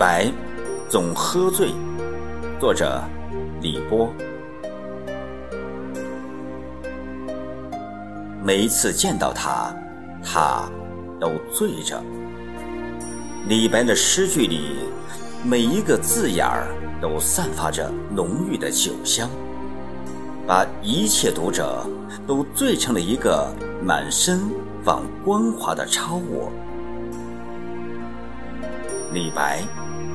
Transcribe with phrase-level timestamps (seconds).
[0.00, 0.32] 白
[0.88, 1.74] 总喝醉。
[2.58, 3.02] 作者：
[3.60, 4.10] 李波。
[8.42, 9.76] 每一次见到他，
[10.24, 10.62] 他
[11.20, 12.02] 都醉着。
[13.46, 14.78] 李白的诗句里，
[15.44, 19.28] 每一个字眼儿都散发着浓郁的酒香，
[20.46, 21.86] 把一切读者
[22.26, 23.54] 都醉成了一个
[23.84, 24.40] 满身
[24.82, 26.50] 放光华的超我。
[29.12, 29.60] 李白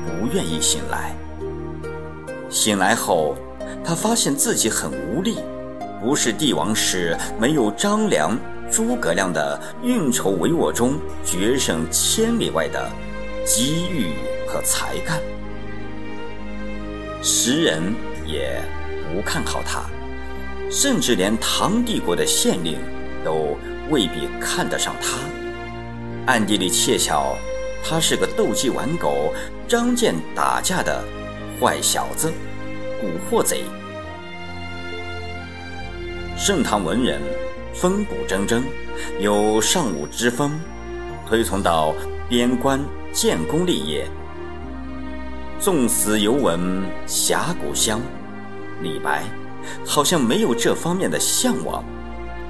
[0.06, 1.16] 不愿意醒来，
[2.50, 3.36] 醒来后，
[3.84, 5.38] 他发现自己很无力。
[6.02, 8.38] 不是帝王时没有张良、
[8.72, 12.88] 诸葛亮的运筹帷幄中决胜千里外的
[13.44, 14.14] 机遇
[14.46, 15.20] 和才干，
[17.24, 17.82] 时人
[18.24, 18.62] 也
[19.12, 19.84] 不看好他，
[20.70, 22.78] 甚至连唐帝国的县令
[23.24, 23.58] 都
[23.90, 25.18] 未必看得上他。
[26.28, 27.36] 暗地里窃笑，
[27.88, 29.32] 他是个斗鸡玩狗、
[29.68, 31.04] 张健打架的
[31.62, 32.34] 坏小子、
[33.00, 33.64] 古惑贼。
[36.36, 37.22] 盛唐文人
[37.76, 38.64] 风骨铮铮，
[39.20, 40.60] 有尚武之风，
[41.30, 41.94] 推崇到
[42.28, 42.80] 边关
[43.14, 44.08] 建功立业。
[45.60, 48.02] 纵死犹闻侠骨香，
[48.82, 49.24] 李白
[49.86, 51.84] 好像没有这方面的向往，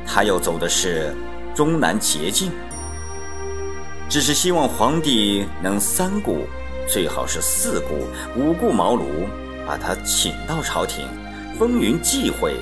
[0.08, 1.14] 他要走的是
[1.54, 2.52] 中南捷径，
[4.10, 6.46] 只是希望皇帝能三顾，
[6.88, 8.06] 最好是四顾，
[8.40, 9.04] 五顾茅庐，
[9.68, 11.06] 把他请到朝廷，
[11.58, 12.56] 风云际会，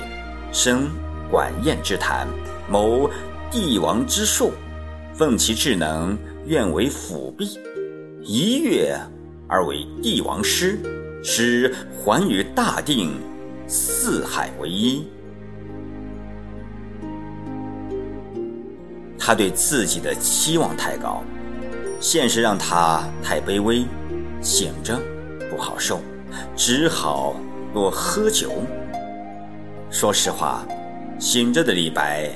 [0.52, 0.88] 生。
[1.30, 2.28] 管宴之谈，
[2.70, 3.10] 谋
[3.50, 4.52] 帝王之术，
[5.14, 7.58] 奉其智能，愿为辅弼，
[8.22, 8.96] 一跃
[9.48, 10.78] 而为帝王师，
[11.24, 13.18] 使寰宇大定，
[13.66, 15.04] 四海为一。
[19.18, 21.24] 他对自己的期望太高，
[22.04, 23.82] 现实让他太卑微，
[24.42, 25.00] 醒着
[25.50, 26.02] 不好受，
[26.54, 27.34] 只好
[27.72, 28.52] 多喝酒。
[29.90, 30.62] 说实话。
[31.18, 32.28] 醒着的李白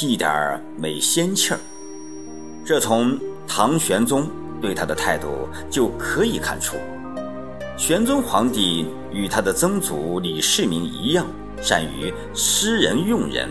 [0.00, 1.60] 一点儿没仙气儿，
[2.64, 4.26] 这从唐玄宗
[4.62, 6.76] 对他的态度就可以看出。
[7.76, 11.26] 玄宗皇帝与他的曾祖李世民一样，
[11.60, 13.50] 善于诗人用人。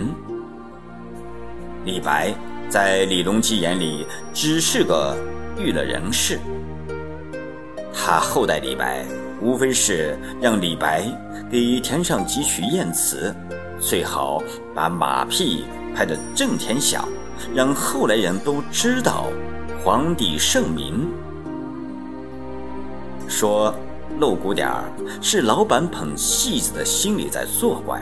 [1.86, 2.34] 李白
[2.70, 5.16] 在李隆基眼里只是个
[5.60, 6.40] 遇了人事，
[7.94, 9.06] 他厚待李白，
[9.42, 11.04] 无非是让李白
[11.52, 13.36] 给填上几曲艳词。
[13.78, 14.42] 最好
[14.74, 17.08] 把马屁拍得震天响，
[17.54, 19.28] 让后来人都知道
[19.84, 21.08] 皇帝圣明。
[23.28, 23.74] 说
[24.18, 24.86] 露骨点儿，
[25.22, 28.02] 是老板捧戏子的心里在作怪。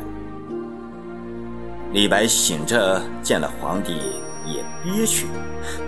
[1.92, 3.98] 李白醒着见了皇帝
[4.52, 5.28] 也憋屈，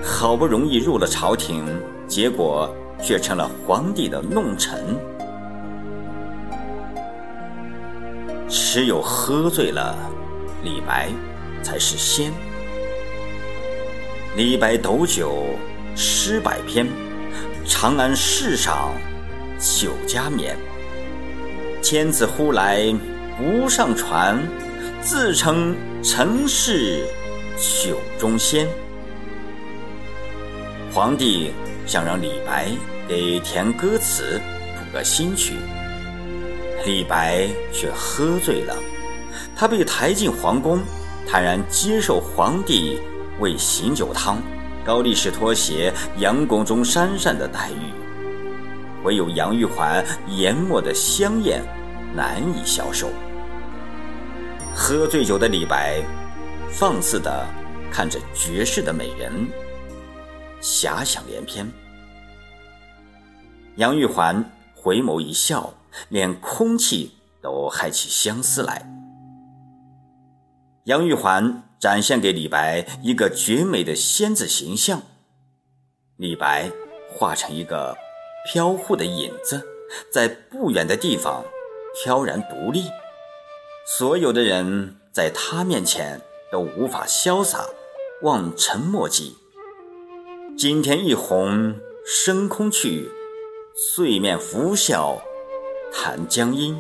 [0.03, 1.66] 好不容易入了朝廷，
[2.08, 2.70] 结果
[3.02, 4.97] 却成了皇帝的弄臣。
[8.48, 9.96] 只有喝醉了，
[10.64, 11.09] 李白
[11.62, 12.31] 才是仙。
[14.36, 15.46] 李白斗酒
[15.96, 16.88] 诗百篇，
[17.66, 18.94] 长安市上
[19.59, 20.56] 酒家眠。
[21.81, 22.94] 天子呼来
[23.38, 24.38] 不上船，
[25.02, 27.06] 自称臣是
[27.59, 28.66] 酒中仙。
[30.94, 31.52] 皇帝
[31.86, 32.70] 想让李白
[33.06, 34.40] 给填歌词，
[34.75, 35.56] 谱个新曲。
[36.86, 38.74] 李白却喝醉了，
[39.58, 40.80] 他被抬进皇宫，
[41.28, 42.98] 坦然接受皇帝
[43.42, 44.42] 为醒酒汤、
[44.86, 47.92] 高力士拖鞋、杨宫中扇扇的待遇。
[49.03, 51.62] 唯有杨玉环研磨的香艳，
[52.16, 53.09] 难以消受。
[54.74, 56.02] 喝醉酒的李白，
[56.72, 57.46] 放肆地
[57.91, 59.47] 看着绝世的美人，
[60.62, 61.68] 遐想连篇。
[63.75, 64.44] 杨玉环
[64.75, 65.74] 回眸一笑。
[66.10, 67.12] 连空气
[67.42, 68.88] 都害起相思来。
[70.83, 75.01] 杨玉环展现给李白一个绝美的仙子形象，
[76.15, 76.69] 李白
[77.12, 77.98] 化成一个
[78.45, 79.68] 飘忽的影子，
[80.12, 81.44] 在不远的地方
[81.95, 82.83] 飘然独立。
[83.98, 87.66] 所有的人在他面前都无法潇洒，
[88.22, 89.36] 望尘莫及。
[90.57, 91.75] 今天一红
[92.06, 93.10] 升空去，
[93.75, 95.22] 碎面拂晓。
[95.92, 96.80] 谈江阴，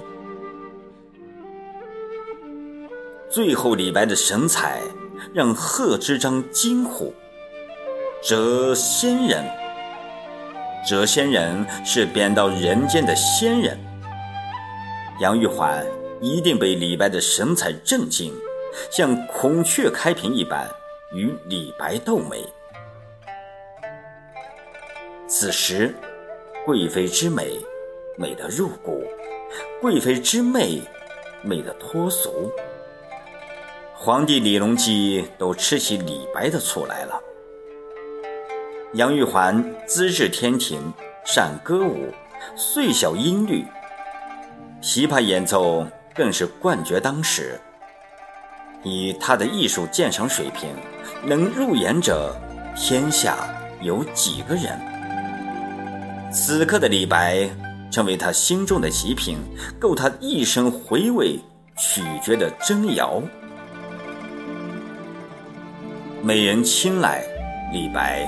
[3.27, 4.81] 最后李白的神采
[5.33, 7.11] 让贺知章惊呼
[8.21, 9.43] ：“谪仙人，
[10.87, 13.79] 谪仙人是贬到人间的仙人。”
[15.19, 15.83] 杨玉环
[16.21, 18.31] 一定被李白的神采震惊，
[18.89, 20.69] 像孔雀开屏一般
[21.13, 22.47] 与李白斗美。
[25.27, 25.95] 此时。
[26.65, 27.57] 贵妃之美，
[28.15, 29.01] 美得入骨；
[29.81, 30.81] 贵妃之媚，
[31.41, 32.51] 美得脱俗。
[33.95, 37.19] 皇帝李隆基都吃起李白的醋来了。
[38.93, 40.93] 杨玉环资质天庭，
[41.25, 42.13] 善歌舞，
[42.55, 43.65] 岁小音律，
[44.83, 47.59] 琵琶演奏更是冠绝当时。
[48.83, 50.69] 以他的艺术鉴赏水平，
[51.23, 52.33] 能入眼者，
[52.75, 53.37] 天下
[53.81, 54.79] 有几个人？
[56.31, 57.49] 此刻的李白，
[57.91, 59.37] 成为他心中的极品，
[59.79, 61.39] 够他一生回味
[61.75, 63.21] 咀嚼的珍肴。
[66.21, 67.23] 美人青睐，
[67.73, 68.27] 李白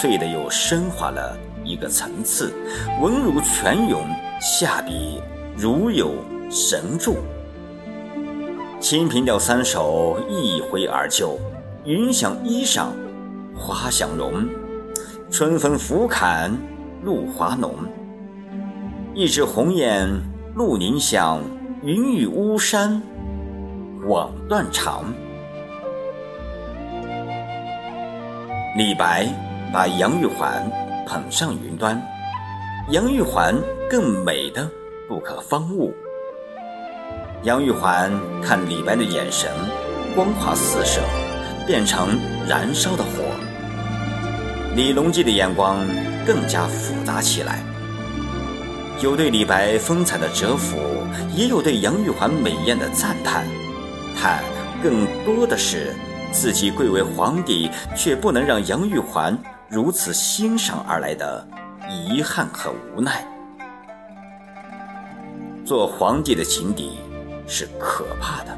[0.00, 2.52] 醉的又升华了一个层次，
[3.00, 4.04] 文如泉涌，
[4.40, 5.22] 下笔
[5.56, 6.14] 如有
[6.50, 7.14] 神助。
[8.88, 11.36] 《清平调三首》一挥而就，
[11.84, 12.90] 云想衣裳
[13.52, 14.48] 花想容，
[15.28, 16.56] 春风拂槛
[17.02, 17.74] 露华浓。
[19.12, 20.08] 一枝红艳
[20.54, 21.42] 露凝香，
[21.82, 23.02] 云雨巫山
[24.06, 25.12] 枉断肠。
[28.76, 29.26] 李白
[29.72, 30.64] 把杨玉环
[31.08, 32.00] 捧上云端，
[32.90, 33.52] 杨玉环
[33.90, 34.70] 更美的
[35.08, 35.92] 不可方物。
[37.46, 38.10] 杨玉环
[38.42, 39.48] 看李白的眼神，
[40.16, 41.00] 光华四射，
[41.64, 43.22] 变成燃烧的火。
[44.74, 45.78] 李隆基的眼光
[46.26, 47.60] 更加复杂起来，
[49.00, 50.76] 有对李白风采的折服，
[51.36, 53.44] 也有对杨玉环美艳的赞叹，
[54.20, 54.42] 叹
[54.82, 55.94] 更多的是。
[56.32, 59.38] 自己贵为皇帝，却不能让杨玉环
[59.68, 61.46] 如此欣赏而来的
[61.88, 63.24] 遗憾和无奈。
[65.64, 66.98] 做皇帝的情敌
[67.46, 68.56] 是可怕的。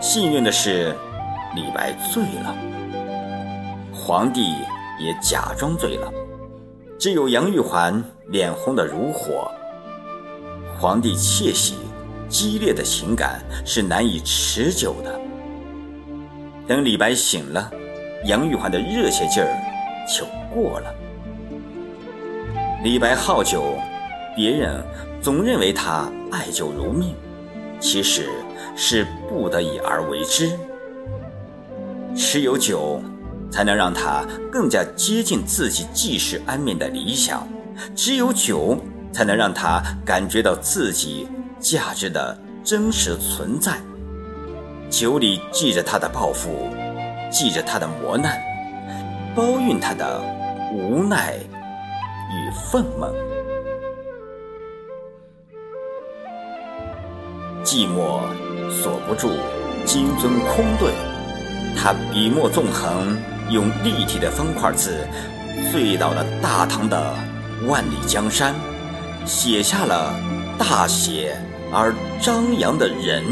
[0.00, 0.94] 幸运的是，
[1.54, 2.54] 李白醉了，
[3.92, 4.54] 皇帝
[5.00, 6.12] 也假装醉了，
[6.98, 9.50] 只有杨玉环脸红得如火。
[10.78, 11.76] 皇帝窃喜，
[12.28, 15.20] 激烈的情感是难以持久的。
[16.66, 17.70] 等李白醒了，
[18.24, 19.48] 杨玉环的热血劲儿
[20.06, 20.94] 就过了。
[22.82, 23.78] 李白好酒，
[24.36, 24.84] 别人
[25.22, 27.14] 总认为他爱酒如命，
[27.84, 28.26] 其实
[28.74, 30.50] 是不得已而为之。
[32.16, 32.98] 只有酒，
[33.52, 37.46] 才能让他更加接近自己济世安民的理想；
[37.94, 38.78] 只有酒，
[39.12, 41.28] 才能让他感觉到自己
[41.60, 43.78] 价值的真实存在。
[44.88, 46.70] 酒里记着他的抱负，
[47.30, 48.40] 记着他的磨难，
[49.36, 50.22] 包蕴他的
[50.72, 53.12] 无奈与愤懑。
[57.64, 58.20] 寂寞
[58.70, 59.30] 锁不住
[59.86, 60.92] 金樽空对，
[61.74, 63.16] 他笔墨纵横，
[63.48, 65.08] 用立体的方块字，
[65.72, 67.14] 醉倒了大唐的
[67.66, 68.54] 万里江山，
[69.24, 70.14] 写下了
[70.58, 71.36] 大写
[71.72, 73.24] 而张扬的人。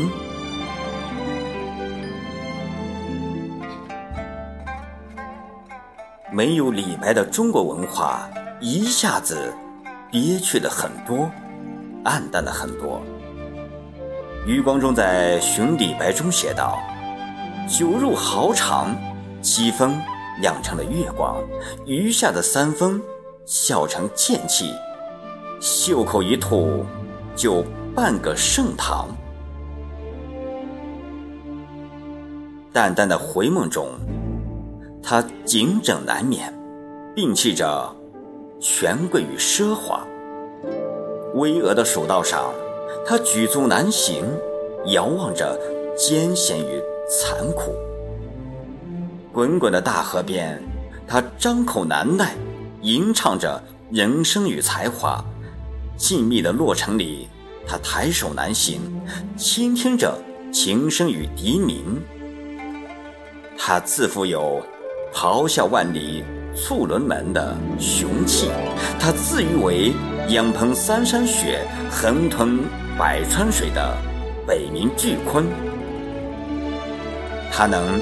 [6.30, 8.26] 没有李白的中国文化，
[8.60, 9.52] 一下子
[10.10, 11.30] 憋屈了很多，
[12.04, 13.02] 暗淡了很多。
[14.44, 16.76] 余光中在《寻李白》中写道
[17.68, 18.92] ：“酒入豪肠，
[19.40, 19.96] 七分
[20.40, 21.36] 酿成了月光，
[21.86, 23.00] 余下的三分
[23.46, 24.74] 笑成剑气，
[25.60, 26.84] 袖口一吐，
[27.36, 29.06] 就半个盛唐。”
[32.72, 33.88] 淡淡的回梦中。
[35.04, 36.52] 他谨整难眠，
[37.14, 37.92] 摒弃着
[38.60, 40.06] 权贵与奢华。
[41.34, 42.52] 巍峨的蜀道上，
[43.04, 44.24] 他举足难行，
[44.86, 45.58] 遥望着
[45.96, 47.74] 艰险与残酷。
[49.32, 50.62] 滚滚的大河边，
[51.06, 52.34] 他张口难耐，
[52.80, 55.24] 吟唱着人生与才华。
[55.96, 57.28] 静谧的洛城里，
[57.66, 58.80] 他抬手难行，
[59.36, 60.16] 倾听着
[60.52, 62.00] 琴声与笛鸣。
[63.58, 64.62] 他自负有。
[65.14, 66.24] 咆哮万里
[66.56, 68.48] 促轮门的雄气，
[68.98, 69.92] 他自誉为
[70.28, 72.60] 仰捧三山雪，横吞
[73.02, 73.96] 百川水的
[74.46, 75.42] 北冥巨鲲。
[77.50, 78.00] 他能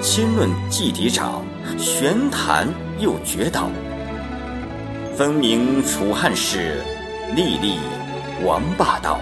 [0.00, 1.44] 亲论祭敌场，
[1.76, 2.66] 玄谈
[2.98, 3.68] 又绝岛，
[5.14, 6.82] 分明楚汉史，
[7.36, 7.76] 历历
[8.42, 9.20] 王霸道。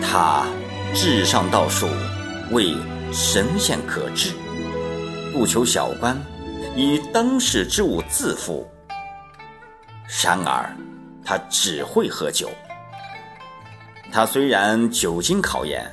[0.00, 0.46] 他
[0.94, 1.86] 至上道术，
[2.50, 2.74] 为。
[3.12, 4.30] 神仙可治，
[5.34, 6.18] 不求小官，
[6.74, 8.66] 以当世之物自负。
[10.24, 10.74] 然而，
[11.24, 12.50] 他只会喝酒。
[14.12, 15.90] 他虽然久经考验，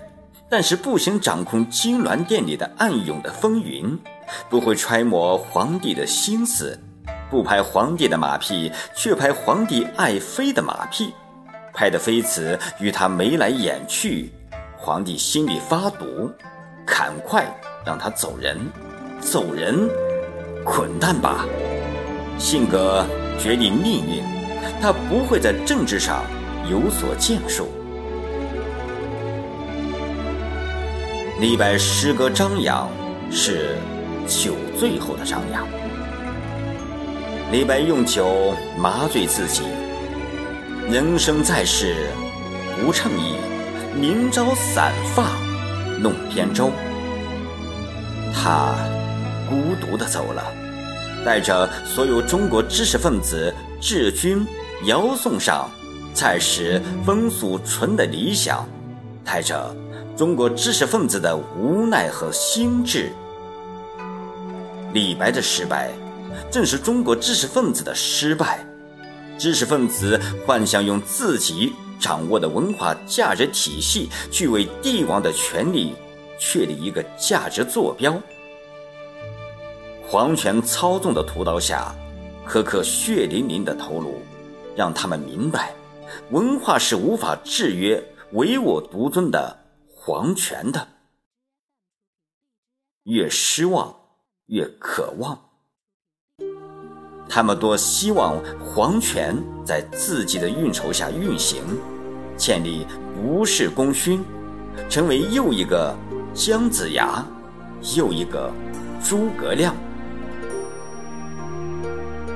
[0.49, 3.97] 但是不行掌控金銮殿里的暗涌的风云，
[4.49, 6.77] 不会揣摩皇帝的心思，
[7.29, 11.13] 不拍皇帝的马屁，却拍皇帝爱妃的马屁，
[11.73, 14.31] 拍的妃子与他眉来眼去，
[14.75, 16.29] 皇帝心里发堵，
[16.85, 17.45] 赶快
[17.85, 18.59] 让他走人，
[19.21, 19.87] 走人，
[20.65, 21.45] 滚蛋吧！
[22.37, 23.05] 性格
[23.37, 24.23] 决定命运，
[24.81, 26.23] 他不会在政治上
[26.69, 27.67] 有所建树。
[31.39, 32.89] 李白诗歌张扬，
[33.31, 33.77] 是
[34.27, 35.65] 酒醉后的张扬。
[37.51, 39.63] 李白用酒麻醉自己，
[40.89, 42.09] 人生在世
[42.75, 43.35] 不称意，
[43.99, 45.31] 明朝散发
[45.99, 46.71] 弄扁舟。
[48.33, 48.75] 他
[49.49, 50.43] 孤独的走了，
[51.25, 54.45] 带着所有中国知识分子治军
[54.85, 55.69] 遥送上
[56.13, 58.67] 再使风俗淳的理想，
[59.23, 59.75] 带着。
[60.17, 63.09] 中国知识分子的无奈和心智，
[64.91, 65.93] 李白的失败，
[66.51, 68.59] 正是中国知识分子的失败。
[69.37, 71.71] 知识分子幻想用自己
[72.01, 75.93] 掌握的文化价值体系，去为帝王的权力
[76.37, 78.21] 确立一个价值坐标。
[80.05, 81.95] 皇权操纵的屠刀下，
[82.49, 84.23] 颗颗血淋淋的头颅，
[84.75, 85.71] 让他们明白，
[86.31, 89.55] 文化是无法制约唯我独尊的。
[90.01, 90.87] 皇权的，
[93.03, 93.93] 越失望
[94.47, 95.39] 越渴望。
[97.27, 101.61] 他们多希望皇权在自己的运筹下运行，
[102.35, 104.25] 建立不世功勋，
[104.89, 105.95] 成为又一个
[106.33, 107.23] 姜子牙，
[107.95, 108.51] 又一个
[109.03, 109.75] 诸葛亮。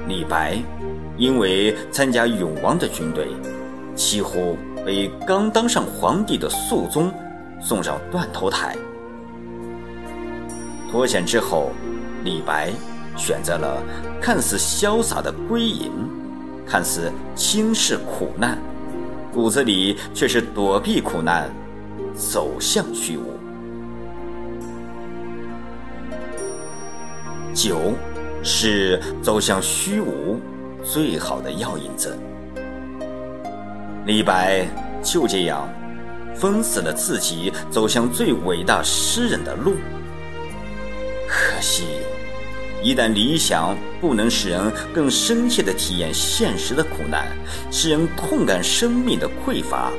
[0.08, 0.58] 李白
[1.18, 3.28] 因为参加永王的军队，
[3.96, 7.12] 几乎被刚当上皇帝的肃宗。
[7.66, 8.76] 送上断头台。
[10.92, 11.72] 脱险之后，
[12.26, 12.74] 李白
[13.16, 13.82] 选择了
[14.22, 15.90] 看似潇洒的归隐，
[16.68, 18.58] 看似轻视苦难，
[19.32, 21.50] 骨子里却是躲避苦难，
[22.14, 23.40] 走向虚无。
[27.54, 27.94] 酒
[28.44, 30.40] 是走向虚无
[30.84, 32.18] 最好的药引子。
[34.06, 34.68] 李白
[35.02, 35.68] 就这样。
[36.36, 39.76] 封死了自己走向最伟大诗人的路。
[41.28, 41.84] 可惜，
[42.82, 44.60] 一旦理想不能使人
[44.92, 47.28] 更深切地体验现实的苦难，
[47.70, 49.92] 使人痛感生命的匮乏，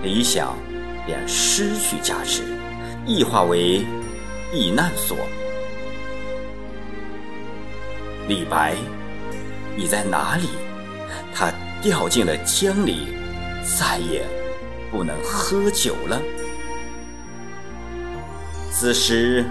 [0.00, 0.56] 理想
[1.04, 2.42] 便失去价值，
[3.04, 3.84] 异化为
[4.52, 5.16] 避难所。
[8.26, 8.74] 李白，
[9.76, 10.48] 你在哪里？
[11.34, 11.52] 他
[11.82, 13.08] 掉进了江里，
[13.62, 14.24] 再也。
[14.90, 16.22] 不能喝酒了。
[18.70, 19.44] 此时，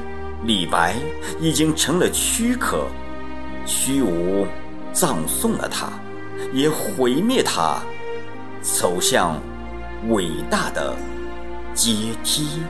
[0.46, 0.96] 李白
[1.38, 2.88] 已经成了躯壳，
[3.65, 4.48] 虚无
[4.94, 5.89] 葬送了他，
[6.53, 7.82] 也毁灭他，
[8.62, 9.38] 走向
[10.08, 10.96] 伟大的
[11.75, 12.62] 阶梯。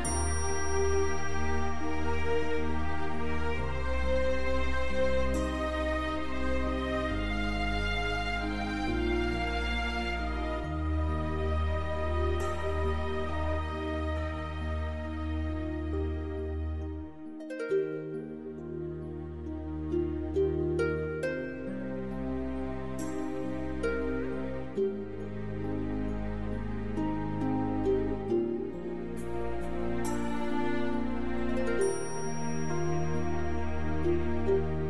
[34.46, 34.83] Bye.